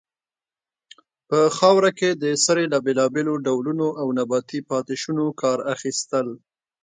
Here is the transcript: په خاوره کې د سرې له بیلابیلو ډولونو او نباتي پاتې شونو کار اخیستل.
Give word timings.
په 1.29 1.39
خاوره 1.57 1.91
کې 1.99 2.09
د 2.23 2.23
سرې 2.45 2.65
له 2.73 2.77
بیلابیلو 2.85 3.33
ډولونو 3.45 3.87
او 4.01 4.07
نباتي 4.17 4.59
پاتې 4.69 4.95
شونو 5.01 5.25
کار 5.41 5.59
اخیستل. 5.73 6.27